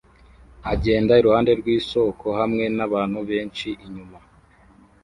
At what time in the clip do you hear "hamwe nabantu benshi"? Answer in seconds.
2.39-3.69